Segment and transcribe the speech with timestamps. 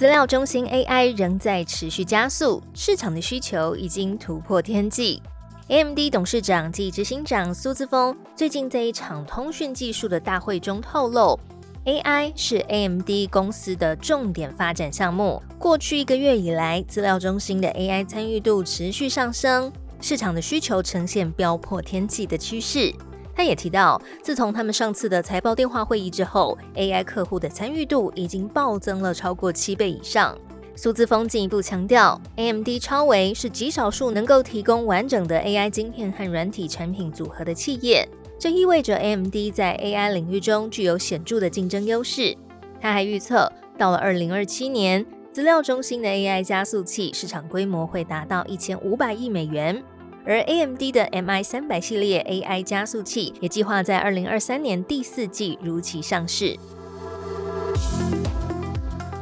[0.00, 5.20] 资料中心 AI 仍在持续加速，市场的需求已经突破天际。
[5.68, 11.38] AMD 董事长及执行长苏姿峰最近在一场通讯技术的大会中透露
[11.84, 15.42] ，AI 是 AMD 公司的重点发展项目。
[15.58, 22.90] 过去一个月以来，资料中心的 AI 参与度持续上升，市场的需求呈现飙破天际的趋势。
[23.34, 30.36] 他也提到，自从他们上次的财报电话会议之后，AI 客户的参与度已经暴增了超过七倍以上。
[30.76, 42.34] 苏姿峰进一步强调，AMD 超维是极少数能够提供完整的 AI 晶片和软体产品组合的企业，这意味着 AMD 在 AI 领域中具有显著的竞争优势。
[42.80, 49.82] 他还预测，到了二零二七年，资料中心的 AI 加速器市场规模会达到一千五百亿美元。
[50.30, 56.56] 而 AMD 的 MI 三百系列 AI 加速器也计划在二零二三年第四季如期上市。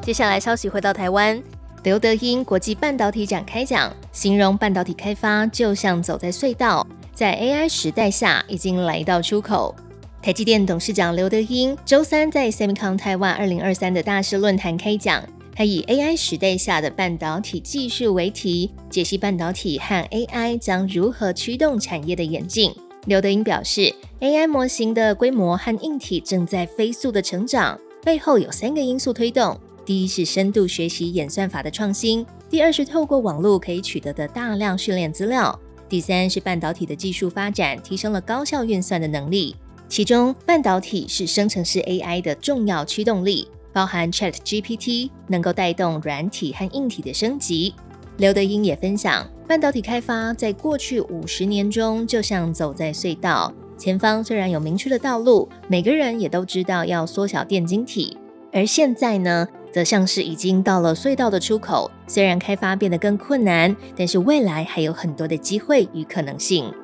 [0.02, 1.42] 接下来消息回到台湾，
[1.82, 9.74] 刘德英国际半导体展开讲，形容半导体开发就像走在隧道，在 AI 时代下已经来到出口。
[10.20, 15.24] 台积电董事长刘德英周三在 Semicon Taiwan 二零二三的大师论坛开讲。
[15.58, 22.72] 他以 AI 时代下的半导体技术为题，解析半导体和 AI 将如何驱动产业的演进。
[23.06, 35.52] 刘德英表示，AI 模型的规模和硬体正在飞速的成长，背后有三个因素推动：第一是深度学习演算法的创新；第二是透过网络可以取得的大量训练资料；
[35.88, 39.56] 第三是半导体的技术发展提升了高效运算的能力。
[39.88, 43.48] 其中，半导体是生成式 AI 的重要驱动力。
[43.78, 47.72] 包含 Chat GPT 能够带动软体和硬体的升级。
[48.16, 58.18] 刘德英也分享，半导体开发在过去五十年中就像走在隧道，前方虽然有明确的道路，每个人也都知道要缩小电晶体，
[58.52, 61.88] 而现在呢，则像是已经到了隧道的出口。
[62.08, 66.74] 虽然开发变得更困难，但是未来还有很多的机会与可能性。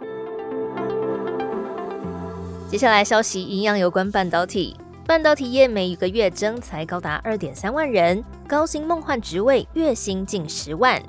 [2.71, 4.77] 接下来消息一样有关半导体。
[5.07, 11.01] 半导体业每一个月增才高达二点三万人，高薪梦幻职位月薪近十万。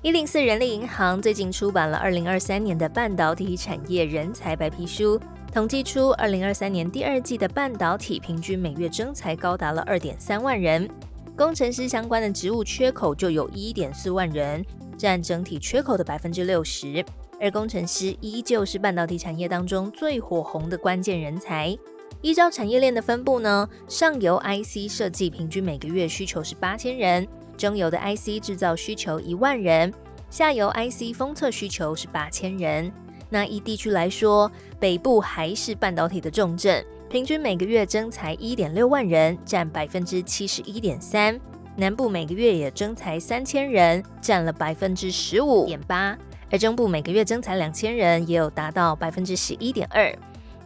[0.00, 5.20] 一零四人力银行最近出版了二零二三年的半导体产业人才白皮书，
[5.52, 10.88] 统计出二零二三年第二季的半导体平均每月增才高达了二点三万人，
[11.36, 14.64] 工程师相关的职务缺口就有一点四万人，
[14.96, 17.04] 占整体缺口的百分之六十。
[17.38, 21.76] 而工程师依旧是半导体产业当中最火红的关键人才。
[22.22, 29.92] 依照产业链的分布呢，上游 IC 设计平均每个月需求是八千人，中游的 IC 制造需求一万人，
[30.30, 32.90] 下游 IC 封测需求是八千人。
[33.28, 34.50] 那依地区来说，
[34.80, 41.38] 北部还是半导体的重镇，平均每个月增才一点六万人，占百分之七十一点三；
[41.76, 46.16] 南部每个月也增才三千人，占了百分之十五点八；
[46.50, 50.12] 而中部每个月增才两千人，也有达到百分之十一点二。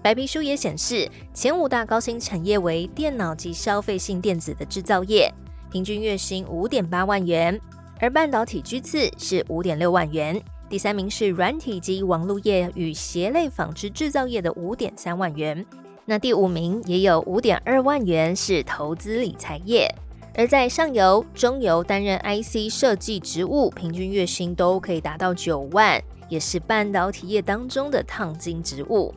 [0.03, 5.31] 白皮书也显示，前五大高薪产业为电脑及消费性电子的制造业，
[5.71, 7.55] 平均月薪五点八万元；
[7.99, 10.41] 而半导体居次是五点六万元，
[10.71, 15.65] 第三名是软体及网络业与鞋类纺织制造业的五点三万元。
[16.06, 19.87] 那第五名也有五点二万元是投资理财业。
[20.34, 29.15] 而在上游、中游担任 IC 设计职务，平均月薪都可以达到九万，也是半导体业当中的烫金职务。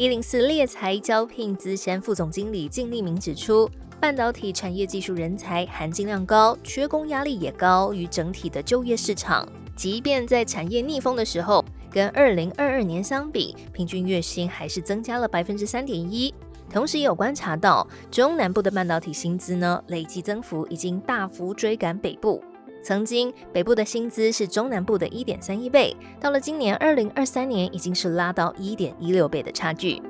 [0.00, 3.68] 一零四猎才招聘资深副总经理靳立明指出，
[4.00, 9.46] 半导体产业技术人才含金量高，缺工压力也高于整体的就业市场。
[9.76, 16.32] 即便在产业逆风的时候，跟二零二二年相比，平均月薪还是增加了百分之三点一。
[16.72, 22.42] 同时也有观察到，中南部的半导体薪资呢，累计增幅已经大幅追赶北部。
[22.82, 30.02] 曾经北部的薪资是中南部的一点三一倍，到了今年二零二三年已经是拉到一点一六倍的差距。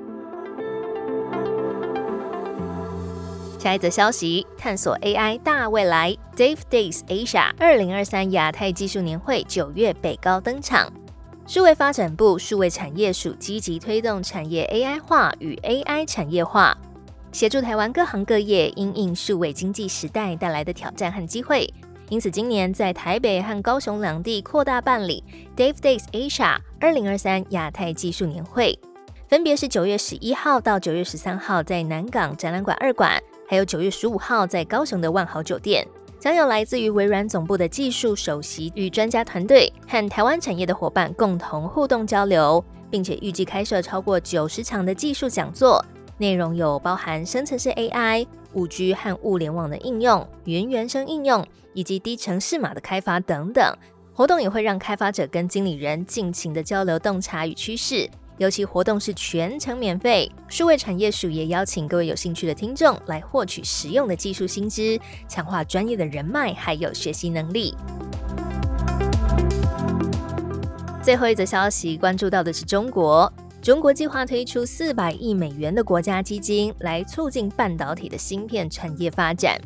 [3.59, 10.91] 下一则消息，探索 AI 大未来，Dave Days Asia 二零二三亚太技术年会九月北高登场。
[11.45, 16.75] 数位发展部数位产业署积极推动产业 AI 化与 AI 产业化。
[17.31, 21.71] 协助台湾各行各业因应数位经济时代带来的挑战和机会。
[22.11, 25.23] 因此，今年在台北和高雄两地扩大办理
[25.55, 28.77] Dave Days Asia 二零二三亚太技术年会，
[29.29, 33.17] 分别是九月十一号到九月十三号在南港展览馆二馆，
[33.47, 35.87] 还有九月十五号在高雄的万豪酒店，
[36.19, 45.81] 将有来自于微软总部的技术首席与专家团队和台湾产业的伙伴共同互动交流，并且预计开设超过九十场的技术讲座，
[46.17, 48.27] 内容有包含生成式 AI。
[48.53, 53.77] 五 G 和物联网的应用、云原生应用以及低程式码的开发等等，
[54.13, 58.09] 活动也会让开发者跟经理人尽情的交流洞察与趋势。
[58.37, 67.75] 尤其活动是全程免费，数位产业署也邀请各位有兴趣的听众来获取实用的技术新知，强化专业的人脉还有学习能力。
[71.03, 73.31] 最后一则消息，关注到的是中国。
[73.61, 79.61] 中国计划推出四百亿美元的国家基金，来促进半导体的芯片产业发展。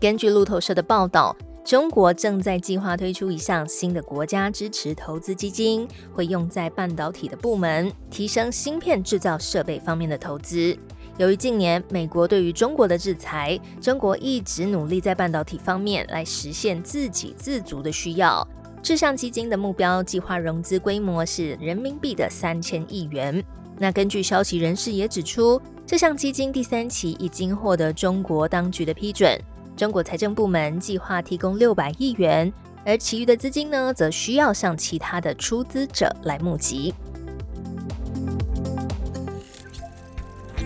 [0.00, 10.76] 根据路透社的报道，中国正在计划推出一项新的国家支持投资基金，会用在半导体的部门，提升芯片制造设备方面的投资。
[11.16, 18.46] 由于近年美国对于中国的制裁，中国一直努力在半导体方面来实现自给自足的需要。
[18.82, 23.44] 这项基金的目标计划融资规模是人民币的三千亿元。
[23.78, 29.38] 那根据消息人士也指出，这项基金第三期已经获得中国当局的批准。
[29.76, 32.52] 中国财政部门计划提供六百亿元，
[32.84, 36.92] 而其余的资金呢，则需要向其他的出资者来募集。